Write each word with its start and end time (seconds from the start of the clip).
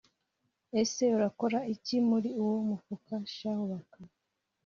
Ese 0.81 1.03
urakora 1.17 1.59
iki 1.73 1.97
muri 2.09 2.29
uwo 2.43 2.57
mufuka 2.69 3.13
shahu 3.35 3.63
Baka 3.71 3.99